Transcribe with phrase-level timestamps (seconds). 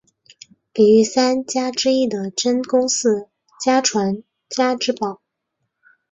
[0.73, 3.29] 里御三家之一的真宫寺
[3.63, 5.21] 家传家之宝。